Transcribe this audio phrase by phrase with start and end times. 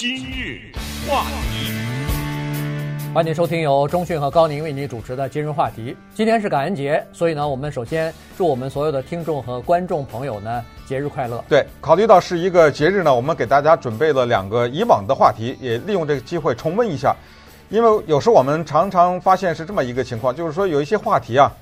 [0.00, 0.72] 今日
[1.06, 1.74] 话题，
[3.12, 5.94] 欢迎收听由中讯和高宁为您主持的今日话题。
[6.14, 11.44] 今天是感恩节，所以呢，我们首先祝我们所有的听众和观众朋友呢节日快乐。
[11.50, 17.14] 对，考虑到是一个节日呢，我们给大家准备了两个以往的话题，也利用这个机会重温一下。
[17.68, 21.52] 因为有时候我们常常发现是这么一个情况，就是说有一些话题啊，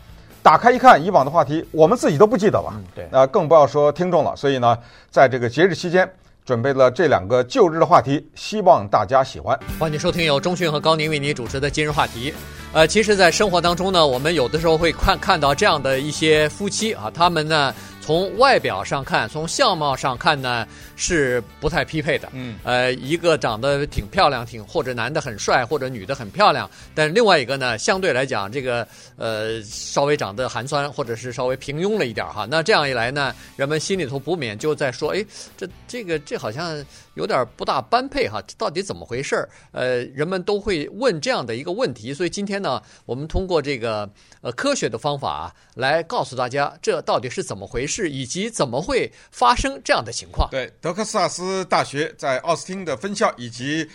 [0.45, 2.73] 打开一看以往的话题，我们自己都不记得了。
[2.77, 4.37] 嗯，对，呃，更不要说听众了。
[4.37, 4.79] 所以呢，
[5.11, 6.09] 在这个节日期间。
[6.49, 9.55] 准备了这两个旧日的话题，希望大家喜欢。
[9.79, 12.33] 欢迎收听由中讯和高宁为您主持的今日话题。
[12.73, 17.75] 呃，其实，在生活当中呢，我们有的时候会看看到这样的一些夫妻啊，他们呢。
[18.09, 22.27] 从外表上看，从相貌上看呢，是不太匹配的。
[22.33, 32.49] 嗯，呃，一个长得挺漂亮，挺或者男的很帅，或者女的很漂亮，但另外一个呢，相对来讲，这个呃稍微长得寒酸，或者是稍微平庸了一点哈。
[32.51, 35.23] 那这样一来呢，人们心里头不免就在说，哎，
[35.59, 39.47] 这这个这好像有点不大般配哈，到底怎么回事？
[39.73, 42.15] 呃，人们都会问这样的一个问题。
[42.15, 44.09] 所以今天呢，我们通过这个
[44.41, 47.98] 呃科学的方法来告诉大家，这到底是怎么回事。
[48.03, 50.49] 是以及怎么会发生这样的情况？
[50.51, 53.89] 对，德克萨斯大学在奥斯汀的分校以及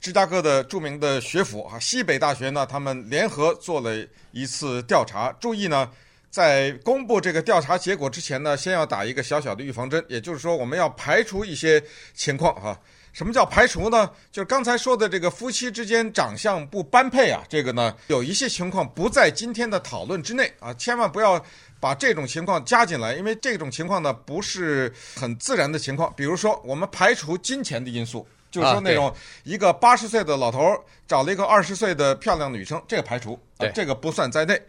[0.00, 5.32] 芝加哥的著名的学府哈，西北大学呢，他们联合做了一次调查。
[5.40, 5.90] 注意呢，
[6.30, 11.82] 在公布这个调查结果之前呢，先要打一个小小的预防针，也就是说，我们要排除一些
[12.14, 12.78] 情况哈。
[13.12, 14.10] 什么叫排除呢？
[14.30, 21.44] 就是刚才说的这个夫妻之间长相不般配啊，这个呢，有一些情况不在今天的讨论之内啊，千万不要。
[21.80, 26.12] 把这种情况加进来，因为这种情况呢不是很自然的情况。
[26.16, 30.60] 比如说，我们排除金钱的因素，就是说那种一个八十岁的老头
[31.06, 34.60] 找了一个二十岁的漂亮的女生，这个排除，啊，这个不算在内。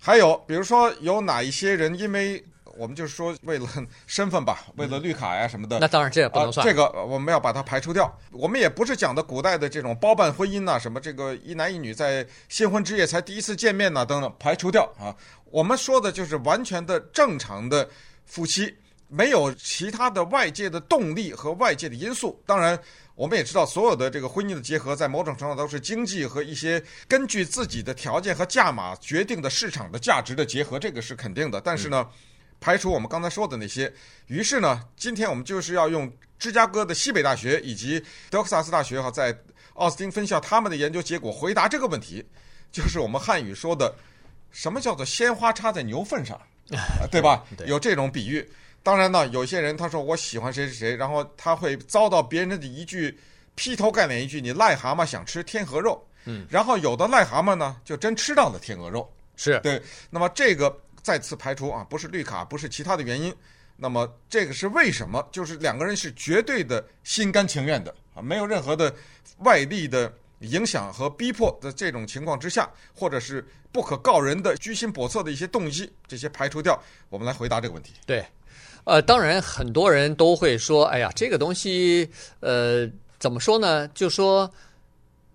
[0.00, 2.44] 还有，比如说有哪一些人因为。
[2.76, 3.68] 我们就是说，为了
[4.06, 5.78] 身份吧，为了绿卡呀什么的。
[5.78, 6.66] 那当然，这也不能算。
[6.66, 8.12] 这个我们要把它排除掉。
[8.30, 15.14] 我们也不是讲的古代的这种包办婚姻呐，什么这个一男一女在新婚之夜才第一次见面呐，等等，排除掉啊。
[15.50, 17.88] 我们说的就是完全的正常的
[18.24, 18.74] 夫妻，
[19.08, 22.42] 没有其他的外界的动力和外界的因素。
[22.46, 22.78] 当然，
[23.14, 31.60] 我们也知道，所有的这个婚姻的结合，在某种程度都是经济和一些根据自己的条件和价码决定的市场的价值的结合，这个是肯定的。
[31.60, 32.06] 但是呢。
[32.10, 32.18] 嗯
[32.62, 33.92] 排除我们刚才说的那些，
[34.28, 38.00] 于是呢，今天我们就是要用芝加哥的西北大学以及
[38.30, 39.36] 德克萨斯大学哈，在
[39.74, 42.24] 奥斯汀分校他们的研究结果回答这个问题，
[42.70, 43.92] 就是我们汉语说的
[44.52, 46.40] 什么叫做鲜花插在牛粪上，
[47.10, 47.44] 对吧？
[47.66, 48.48] 有这种比喻。
[48.84, 53.18] 当然呢，有些人他说我喜欢谁谁谁，然后他会遭到别人的一句
[53.56, 59.82] 劈头盖脸一句你癞蛤蟆想吃天鹅肉，嗯，然后有的癞蛤蟆呢就真吃到了天鹅肉，是对。
[60.10, 60.81] 那么这个。
[61.02, 63.34] 再次排除啊，不是绿卡，不是其他的原因，
[63.76, 65.26] 那么这个是为什么？
[65.32, 68.94] 就是两个人是绝对的心甘情愿的啊，没有任何的
[69.38, 77.94] 外力的影响和逼迫的这种情况之下，或者是不可告人的居心叵测的一些动机，这些排除掉，我们来回答这个问题。
[78.06, 78.24] 对，
[78.84, 82.08] 呃，当然很多人都会说，哎呀，这个东西，
[82.40, 82.88] 呃，
[83.18, 83.88] 怎么说呢？
[83.88, 84.48] 就说。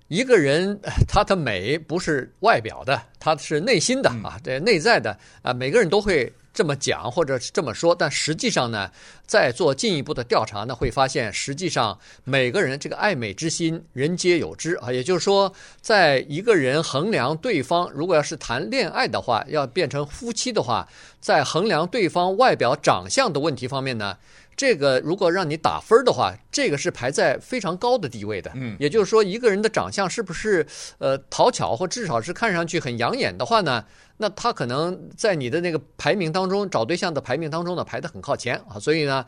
[0.08, 8.90] 一个人他的美不是外表的，他是内心的啊，这内在的啊，每个人都会这么讲或者是这么说，但实际上呢，
[9.26, 20.88] 在做进一步的调查呢，会发现实际上每个人这个爱美之心人皆有之啊，也就是说，在一个人衡量对方，如果要是谈恋爱的话，要变成夫妻的话，
[21.20, 24.18] 在衡量对方外表长相的问题方面呢。
[24.58, 28.52] 这个如果让你打分的话，这个是排在非常高的地位的。
[28.56, 30.66] 嗯，也就是说，一个人的长相是不是
[30.98, 33.86] 呃讨巧，或至少是看上去很养眼的话呢，
[34.18, 38.80] 那他可能在你的那个排名当中，找对象的排名当中呢，排得很靠前啊。
[38.80, 39.24] 所以呢，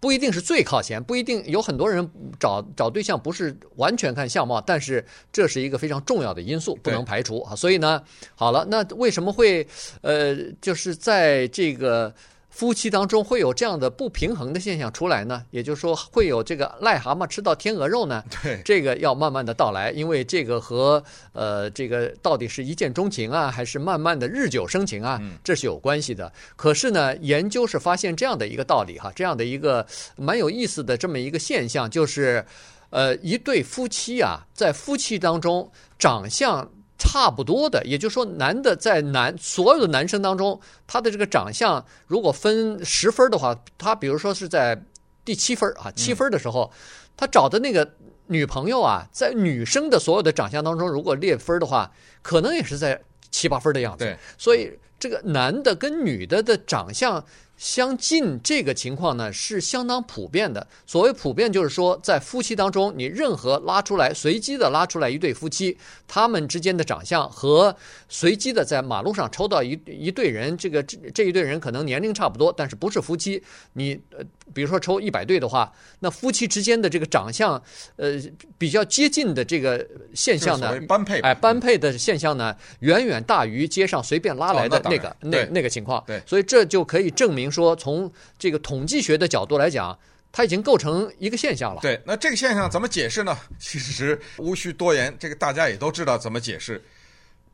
[0.00, 7.54] 不一定是最靠前，不一定有很多人找找对象不是完全看相貌，但是这是一个非常重要的因素，不能排除啊。
[7.54, 8.02] 所以呢，
[8.34, 9.68] 好了，那为什么会
[10.00, 12.14] 呃，就是在这个。
[12.50, 15.42] 夫妻当中会有这样的不平衡的现象出来呢？
[15.50, 18.22] 也就是说，会有这个癞蛤蟆吃到天鹅肉呢？
[18.42, 21.02] 对，这个要慢慢的到来，因为这个和
[21.32, 26.30] 呃，这个到底是一见钟情啊，还是慢慢的日久生情啊，这是有关系的。
[26.56, 29.86] 可是呢，研究是发现这样的一个道理哈，这样的一个
[30.16, 32.44] 蛮有意思的这么一个现象，就是
[32.90, 36.68] 呃，一对夫妻啊，在夫妻当中长相。
[37.00, 44.84] 差不多的，也就是说，男的在男所有的男生当中，他的这个长相如果分十分的话，他比如说是在
[45.24, 46.70] 第七分啊，七分的时候，
[47.16, 47.94] 他找的那个
[48.26, 53.00] 女朋友啊，在女生的所有的长相当中，如果列分的话，可能也是在
[53.30, 54.04] 七八分的样子。
[54.04, 57.24] 对，所以这个男的跟女的的长相
[57.60, 60.66] 相近这个情况呢是相当普遍的。
[60.86, 65.76] 所谓普遍，就是说在夫妻当中，你任何拉出来随机的拉出来一对夫妻，
[66.08, 67.76] 他们之间的长相和
[68.08, 73.42] 随机的在马路上抽到一一对人，这个这这一对人可能年龄差不多，但是不是夫妻。
[73.74, 74.24] 你呃，
[74.54, 77.62] 比如说抽一百对的话，那夫妻之间的这个长相，
[77.96, 78.20] 呃，
[78.56, 86.02] 比较接近的这个现象呢，般配哎，般配的现象呢，远远大于街上随便拉来的那个、哦、那那，那个情况。
[86.06, 87.50] 对，所以这就可以证明。
[87.50, 89.98] 说从这个统计学的角度来讲，
[90.30, 91.80] 它已经构成一个现象了。
[91.80, 93.36] 对，那这个现象怎么解释呢？
[93.58, 96.82] 其实无需多言，这个大家也都知道怎么解释。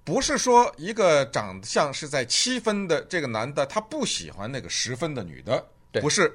[0.05, 6.33] 不是说一个长相是在七分的这个男的，他不喜欢那个十分的女的，对，不是，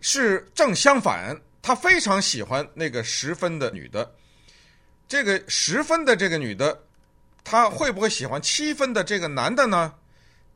[0.00, 4.14] 是正相反，他非常喜欢那个十分的女的。
[5.06, 6.82] 这个十分的这个女的，
[7.42, 9.94] 她会不会喜欢七分的这个男的呢？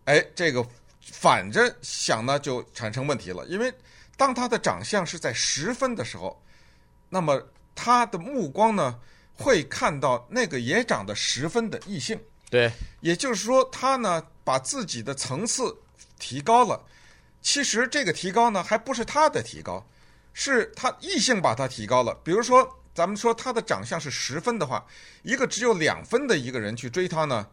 [0.04, 0.66] 哎，这个。
[1.04, 3.44] 反着想呢，就产生问题了。
[3.46, 3.74] 因为
[4.16, 6.40] 当他的长相是在十分的时候，
[7.08, 7.42] 那么
[7.74, 9.00] 他的目光呢，
[9.34, 12.16] 会看到那个也长得十分的异性。
[12.48, 15.76] 对，也就是说，他呢把自己的层次
[16.20, 16.80] 提高了。
[17.42, 19.84] 其实这个提高呢，还不是他的提高，
[20.32, 22.18] 是他异性把他提高了。
[22.24, 24.86] 比如说，咱们说他的长相是十分的话，
[25.22, 27.46] 一个只有两分的一个人去追他呢，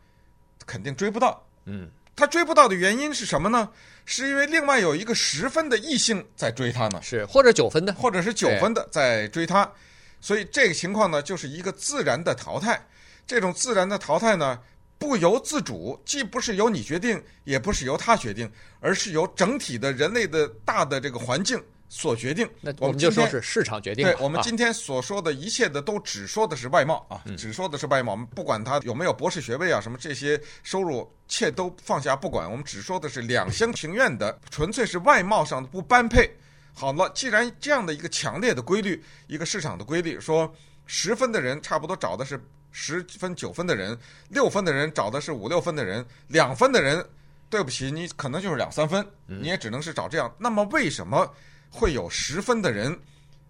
[0.66, 1.46] 肯定追不到。
[1.66, 1.90] 嗯。
[2.16, 3.70] 他追不到的原因是什么呢？
[4.04, 9.72] 是因为另外有一个十分的异性在追他呢，是或者九分的，或者是九分的在追他，
[10.20, 12.86] 所以这个情况呢，就是一个自然的淘汰。
[13.26, 14.60] 这种自然的淘汰呢，
[15.00, 21.60] 不由自主，既不是由你决定，也不是由他决定，而是由整体的人类的大的这个环境。
[21.92, 24.06] 所决定，那我们就说是市场决定。
[24.06, 28.12] 对，我们今天所说的一切的都只说的是外貌啊，只说的是外貌。
[28.12, 32.48] 我们不管他有没有博士学位啊，什么这些收入，切都放下不管。
[32.48, 36.30] 我们只说的是两厢情愿的，纯粹是外貌上的不般配。
[36.76, 40.54] 好了，既然这样的一个强烈的规律，一个市场的规律，说
[40.86, 42.40] 十分的人差不多找的是
[42.72, 43.98] 十分九分的人，
[44.30, 47.06] 六分的人找的是五六分的人，两分的人，
[47.50, 50.34] 对不起，你可能就是两三分，你也只能是找这样。
[50.38, 51.34] 那么为什么？
[51.72, 53.00] 会有十分的人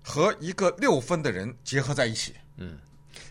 [0.04, 2.33] 和一个六分的人结合在一起。
[2.57, 2.77] 嗯，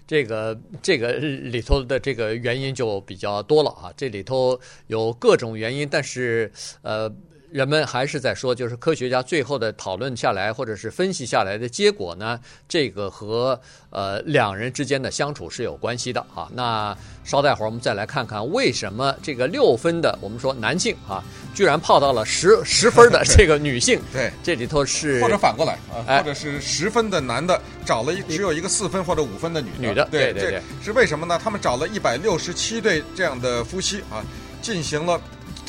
[0.06, 6.50] 这个这个里头的这个原因就比较多了啊，这里头有各种原因，但是
[6.82, 7.14] 呃。
[7.50, 13.59] 人们还是在说，就是科学家最后的讨论下来，或者是分析下来的结果呢，这个和
[13.91, 16.49] 呃两人之间的相处是有关系的啊。
[16.55, 21.25] 那稍待会儿我们再来看看，为什么这个六分的我们说男性啊，
[21.55, 24.00] 居然泡到了十十分的这个女性？
[24.12, 31.41] 对，这里头是或者反过来啊，或者是十分的男的找了一只有一个四分或者五分的女女的，对对对，对，是为什么呢？
[31.43, 34.23] 他们找了一百六十七对这样的夫妻啊，
[34.61, 35.19] 进行了。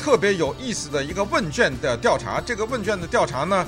[0.00, 3.66] 特别有意思的一个问卷的调查，这个问卷的调查呢，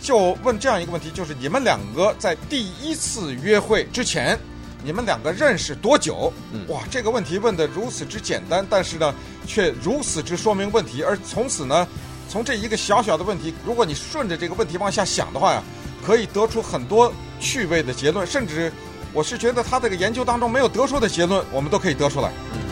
[0.00, 4.38] 就问这样一个问题，就是你们两个在第一次约会之前，
[4.84, 6.32] 你们两个认识多久？
[6.68, 9.12] 哇，这个问题问的如此之简单，但是呢，
[9.48, 11.02] 却如此之说明问题。
[11.02, 11.86] 而从此呢，
[12.28, 15.60] 从这一个小小的问题，如果你顺着这个问题往下想的话呀，
[16.06, 18.72] 可以得出很多趣味的结论，甚至
[19.12, 22.28] 我是觉得他这个研究当中没有得出的结论，我们都可以得出来。
[22.28, 22.67] 话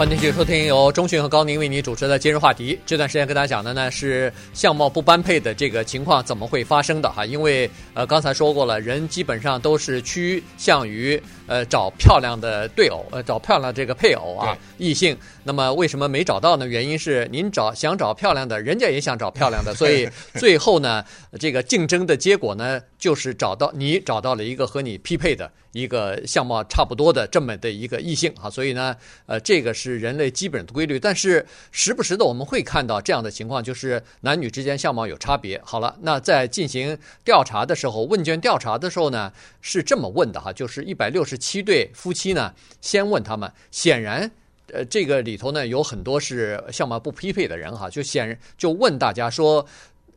[0.00, 2.78] 欢迎继续收听由中讯和高宁为你主持的今日话题。
[2.86, 7.26] 这段时间跟大家讲的呢是相貌不般配的这个情况怎么会发生的哈？
[7.26, 15.16] 因为呃刚才说过了，人基本上都是趋向于呃找漂亮的对偶，呃找漂亮这个配偶啊异性。
[15.42, 16.66] 那么为什么没找到呢？
[16.66, 21.04] 原因是您找想找漂亮的，人家也想找漂亮的， 所以最后呢
[21.40, 25.50] 这个竞争的结果呢就是找到你找到了一个和你匹配的。
[25.72, 30.98] 一个相貌差不多的这么的一个异性啊，所以呢，呃，这个是人类基本的规律。
[30.98, 35.60] 但是时不时的我们会看到这样的情况，就是男女之间相貌有差别。
[35.64, 44.30] 好了，那在进行调查的时候，问卷调查的时候呢，是这么问的哈，就是一百六十七对夫妻呢，先问他们，显然，
[44.72, 49.66] 呃，这个里头呢有很多是相貌不匹配的人哈，就显就问大家说，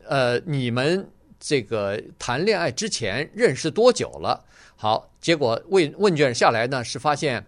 [0.06, 1.08] 呃，你们
[1.40, 4.44] 这个谈恋爱之前认识多久了？
[4.76, 7.44] 好，结果问问卷下来呢，是发现，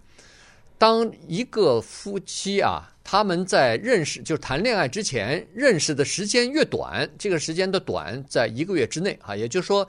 [0.79, 9.87] 当一个夫妻啊，他们在认识就谈恋爱之前认识的时间越短，这个时间的短，在一个月之内啊，也就是说，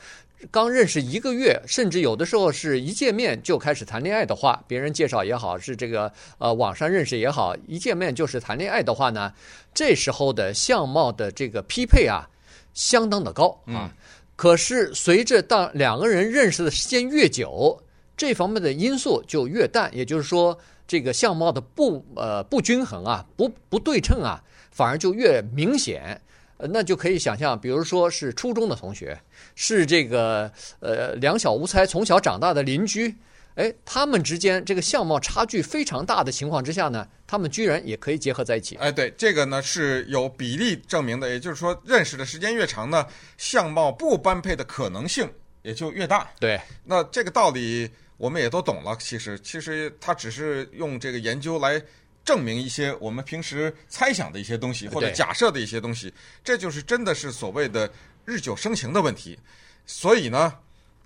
[0.51, 9.33] 刚认识一个月，甚至有的时候是一见面就开始谈恋爱的话，别人介绍也好，是这个呃网上认识也好，一见面就是谈恋爱的话呢，
[9.73, 12.29] 这时候的相貌的这个匹配啊，
[12.73, 13.91] 相当的高啊。
[14.35, 17.81] 可是随着当两个人认识的时间越久，
[18.15, 19.89] 这方面的因素就越淡。
[19.91, 20.55] 也就是说，
[20.87, 24.39] 这个相貌的不呃不均衡啊，不不对称啊，
[24.69, 26.21] 反而就越明显。
[26.57, 29.19] 呃，那就可以想象，比如说是初中的同学，
[29.59, 30.49] 是这个
[30.79, 33.13] 呃两小无猜从小长大的邻居。
[33.55, 38.75] 哎，他们之间这个相貌差距非常大的情况之下呢，他们居然也可以结合在一起。
[38.75, 43.03] 哎，对，这个呢是有比例证明的，也就是说，认识的时间越长呢，
[43.35, 45.27] 相貌不般配的可能性
[45.63, 46.29] 也就越大。
[46.39, 48.95] 对，那这个道理我们也都懂了。
[48.99, 51.81] 其实，其实他只是用这个研究来
[52.23, 56.13] 证明一些我们平时猜想的一些东西，或者假设的一些东西。
[56.43, 57.89] 这就是真的是所谓的
[58.27, 59.39] 日久生情的问题。
[59.87, 60.53] 所以呢。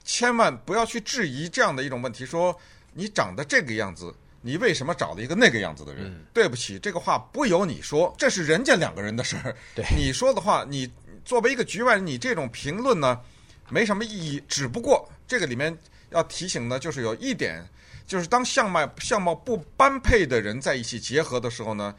[0.03, 2.59] 千万不要去质疑这样的一种问题，说
[2.91, 4.11] 你长得这个样子，
[4.41, 6.07] 你为什么找了一个那个样子的人？
[6.07, 9.55] 嗯、对不起，这个话不由你说，这是人家两个人的事儿。
[9.75, 10.91] 对，你说的话，你
[11.23, 13.21] 作为一个局外人，你这种评论呢，
[13.69, 14.41] 没什么意义。
[14.47, 15.77] 只不过这个里面
[16.09, 17.63] 要提醒的，就是有一点，
[18.07, 21.95] 就是当相貌相貌不般配的人在一起结合的时候呢，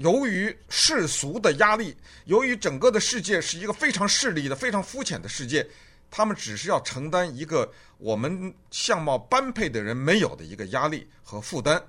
[0.00, 5.66] 由于世俗的压力，由于整个的世界是一个非常势利的、非常肤浅的世界。
[6.10, 11.80] 他们只是要承担一个我们相貌般配的人没有的一个压力和负担，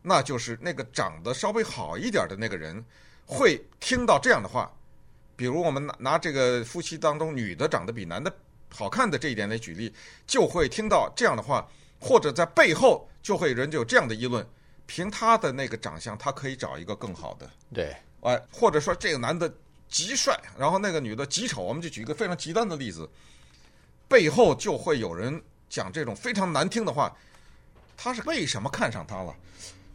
[0.00, 2.82] 那就是那个长得稍微好一点的那个人
[3.26, 4.72] 会听到这样的话，
[5.36, 8.34] 比如我们拿这个夫妻当中女的长得比男的
[8.70, 9.92] 好看的这一点来举例，
[10.26, 11.68] 就会听到这样的话，
[12.00, 14.44] 或者在背后就会人就有这样的议论，
[14.92, 19.48] 凭他的那个长相，他可以找一个更好的，对，哎，或者说这个男的
[19.88, 23.08] 极帅，然后那个女的极丑，我们就举一个非常极端的例子。
[24.08, 27.16] 背后就会有人讲这种非常难听的话，
[27.96, 29.32] 他是为什么看上他了？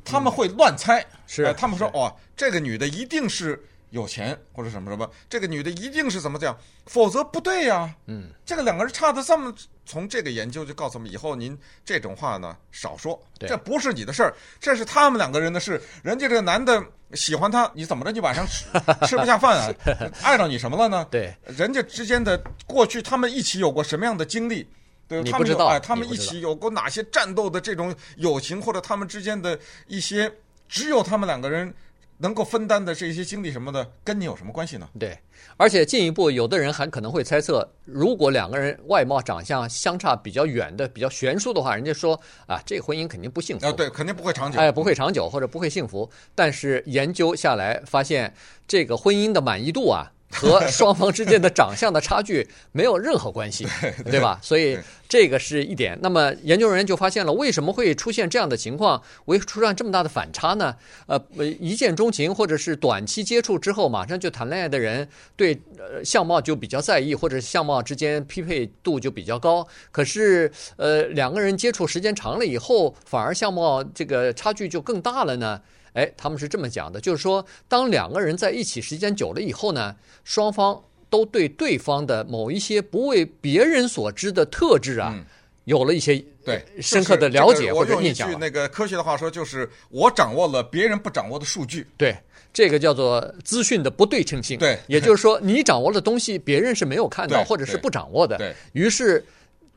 [0.05, 3.61] 他们会乱猜，嗯、是、哎、他们说哦，这个女的一定是
[3.95, 7.95] 有钱或者什么什么，这个女的一定是怎么讲，否则不对呀、啊。
[8.07, 9.53] 嗯，这个两个人差的这么，
[9.85, 15.81] 从这个研究就告诉我们，以后您这种话呢少说，这不是你的事儿，这是他们两个人的事。
[16.03, 16.83] 人家这个男的
[17.13, 18.11] 喜欢她，你怎么着？
[18.11, 18.65] 你晚上吃
[19.07, 19.73] 吃不下饭啊？
[20.23, 21.07] 碍着你什么了呢？
[21.09, 22.37] 对，人家之间的
[22.67, 24.67] 过去，他们一起有过什么样的经历？
[25.07, 30.29] 对，他们有，哎，他们一起有过哪些战斗的这种友情，或者他们之间的一些
[30.67, 31.73] 只有他们两个人
[32.17, 34.87] 能够分担的这些经历什么的，跟你有什么关系呢？
[34.97, 35.17] 对，
[35.57, 43.67] 而且进一步，有的人还可能会猜测，如果两个人外貌长相相差比较远的、比较悬殊的话，人家说啊，这个婚姻肯定不幸福。
[43.67, 44.59] 啊，对，肯定不会长久。
[44.59, 46.09] 哎，不会长久，或者不会幸福。
[46.33, 48.33] 但是研究下来发现，
[48.67, 50.11] 这个婚姻的满意度啊。
[50.35, 53.65] 和双方之间的长相的差距没有任何关系，
[54.03, 54.37] 对，吧？
[54.41, 54.77] 所以
[55.07, 55.97] 这个是一点。
[56.01, 59.01] 那么研究人员就发现了，为什么会出现这样的情况？
[59.25, 60.75] 为出现这么大的反差呢？
[61.07, 61.19] 呃，
[61.59, 69.65] 一见钟情或者是短期接触之后马上就谈恋爱的人，对呃相貌就比较在意，或者相貌之间匹配度就比较高。
[69.91, 75.61] 可是呃两个人接触时间长了以后，反而相貌这个差距就更大了呢？
[75.95, 85.25] 哎，他们是这么讲的，就是说，当两个人在一起时间久了以后呢，双方都对对方的某一些不为别人所知的特质啊，嗯、
[85.63, 88.27] 有了一些对深刻的了解或者印象。
[88.27, 91.87] 我用一句那个科学的话说，就是我掌握了别人不掌握的数据。
[91.95, 92.13] 对，
[92.51, 94.59] 这个叫做资讯的不对称性。
[94.59, 98.37] 对，也就是说，你掌握的东西，别人是没有看到或者是不掌握的。
[98.37, 99.25] 对，于是，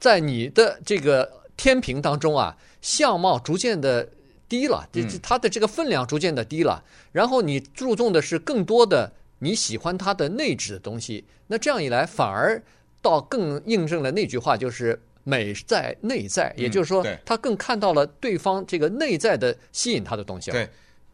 [0.00, 4.08] 在你的这个天平当中啊，相貌逐渐的。
[4.48, 12.62] 低了，这这它的这个分量逐渐的低了，然后你注重的是更多的你喜欢它的内置的东西，那这样一来反而
[13.00, 20.50] 倒更印证了那句话，就是美在内在，也就是说，他更看到了对方这个内在的吸引他的东西。
[20.50, 20.68] 对，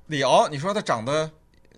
[0.07, 1.31] 李敖，你说他长得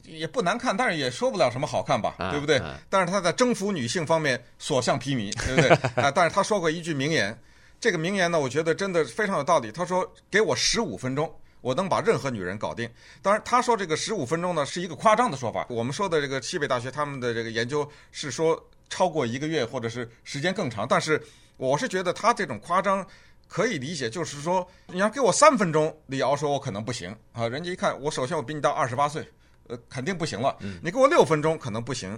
[0.04, 2.60] 也不难看，但是也说不了什么好看吧，对不对？
[2.90, 5.70] 但是他在征服女性方面所向披靡， 对不对？
[6.04, 7.36] 啊，但是他说过一句名言，
[7.80, 9.72] 这个名言呢，我觉得真的非常有道理。
[9.72, 11.34] 他说：“给我十五分钟。”
[11.66, 12.88] 我能把任何女人搞定。
[13.20, 15.66] 当然，他说这个十五分钟呢是一个夸张的说法。
[15.68, 20.86] 我们说的这个西北大学他们的这个研究是说超过一个月或者是时间更长。
[20.86, 21.20] 但是
[21.56, 23.04] 我是觉得他这种夸张
[23.48, 27.48] 可以理解，就是说你要给我三分钟，李敖说我可能不行啊。
[27.48, 29.28] 人家一看我首先我比你大二十八岁，
[29.66, 30.56] 呃，肯定不行了。
[30.80, 32.16] 你给我六分钟可能不行，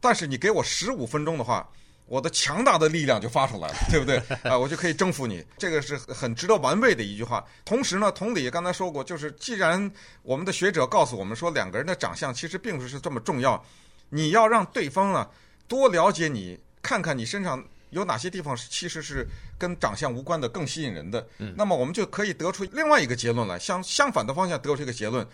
[0.00, 1.70] 但是你给我十五分钟的话。
[2.10, 4.16] 我的强大的力量就发出来了，对不对？
[4.42, 7.46] 啊，我就可以征服你，这个是很值得玩味的一句话。
[7.64, 9.88] 同时呢，同理，刚才说过，就是既然
[10.24, 13.64] 我们的学者告诉我们说，两个人的长相其实并不是这么重要，
[14.08, 15.24] 你要让对方呢
[15.68, 19.24] 多了解你，看看你身上有哪些地方其实是
[19.56, 21.24] 跟长相无关的，更吸引人的。
[21.38, 25.24] 嗯，那么我们就可以得出另外一个结论来，相相反的方向得出一个结论，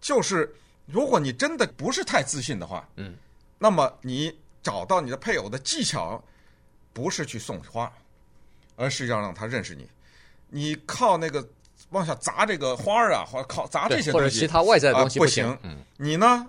[0.00, 0.50] 就是
[0.86, 3.14] 如果你真的不是太自信的话，嗯，
[3.58, 4.34] 那么你。
[4.62, 6.22] 找到你的配偶的技巧，
[6.92, 7.92] 不是去送花，
[8.76, 9.88] 而是要让他认识你。
[10.48, 11.46] 你靠那个
[11.90, 15.58] 往下砸这个花儿啊，或靠砸这些东西，或者其他外在的东西不行。
[15.62, 16.46] 嗯，你呢，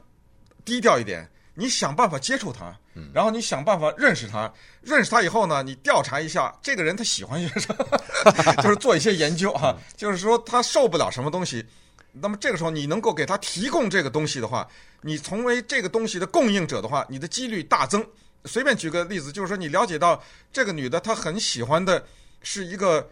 [0.63, 2.77] 低调一点，你想办法接触他，
[3.13, 4.51] 然后你想办法认识他。
[4.81, 7.85] 认识他以后呢，你调查一下这个人他喜欢些什么，
[8.61, 11.65] 就是做一些研究啊，就是说他受不了什么东西。
[12.13, 14.67] 那么这个时候你能够给他提供这个东西的话，
[15.01, 18.05] 你成为这个东西的供应者的话，你的几率大增。
[18.45, 22.05] 随便举个例子，就是说你了解到这个女的她很喜欢的
[22.41, 23.09] 是一个，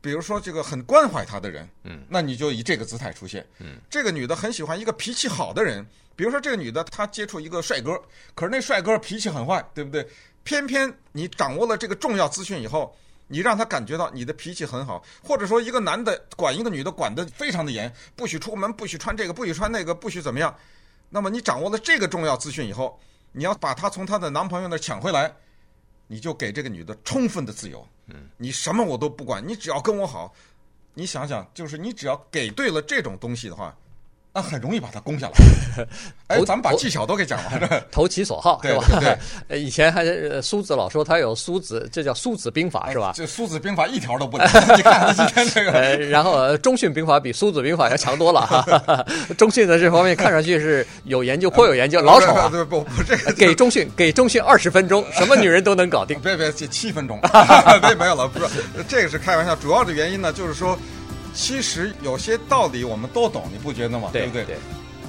[0.00, 5.84] 比如说这个很关怀她的人，嗯，那你就以这个姿态出现，嗯，这个女的很喜欢一个脾气好的人，
[6.14, 7.98] 比如说这个女的她接触一个帅哥，
[8.34, 10.06] 可是那帅哥脾气很坏，对不对？
[10.44, 12.94] 偏偏你掌握了这个重要资讯以后，
[13.28, 20.54] 你让他感觉到你的脾气很好，或者说一个男的管一个女的管得非常的严，不许出门，不许穿这个，不许穿那个，不许怎么样。
[21.08, 22.98] 那么你掌握了这个重要资讯以后。
[23.32, 25.30] 你要把她从她的男朋友那抢回来，
[26.06, 27.86] 你就给这个女的充分的自由。
[28.06, 30.34] 嗯，你什么我都不管，你只要跟我好。
[30.94, 33.76] 你想想，就是你只要给对了这种东西的话。
[34.36, 35.86] 那很容易把它攻下来。
[36.28, 38.84] 哎，咱们把技巧都给讲完了， 投其所好，对吧？
[39.48, 40.04] 对， 以前还
[40.42, 43.12] 苏子老说他有苏子，这叫苏子兵法是吧？
[43.16, 44.46] 这苏子兵法一条都不能。
[44.76, 49.06] 你看今天这个，然后中训兵法比苏子兵法要强多了哈。
[49.38, 52.50] 中训的这方面看上去是有研究，颇有研究，老手啊。
[52.50, 56.20] 不不不，这个给中训，给中训二十分钟，什么女人都能搞定。
[56.20, 57.18] 别别，这七分钟，
[57.80, 59.56] 别没有了，不是，这个是开玩笑。
[59.56, 60.78] 主要的原因呢，就是说。
[61.36, 64.08] 其实有些道理我们都懂，你不觉得吗？
[64.10, 64.44] 对，对不对？
[64.46, 64.56] 对，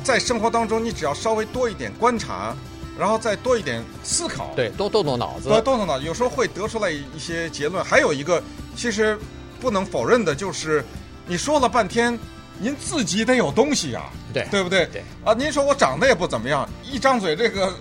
[0.03, 2.53] 在生活当中，你只要稍微多一点观察，
[2.99, 7.81] 然后再多一点思考，对，多动动脑子，多动动脑子，有时候会得出来一些结论。
[7.81, 8.43] 还有一个，
[8.75, 9.17] 其实
[9.61, 10.83] 不能否认的就是，
[11.25, 12.19] 你说了半天，
[12.59, 14.03] 您自己得有东西呀，
[14.33, 14.85] 对，对不对？
[14.87, 17.73] 对啊，您说我长得也不怎么样，一张嘴这个，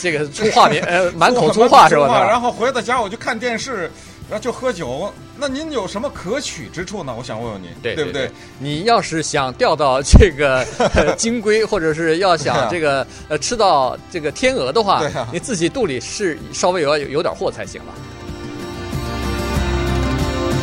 [0.00, 2.26] 这个粗话别呃，满口粗话是 吧？
[2.26, 3.90] 然后回到家我就看电视。
[4.30, 7.14] 然后就喝酒，那您有什么可取之处呢？
[7.16, 8.30] 我想问问您，对对不对？
[8.58, 10.64] 你要是想钓到这个
[11.16, 17.94] 金龟，或者是要想这个呃吃到这个天鹅的话，你自己肚里是稍微有有点货才行了。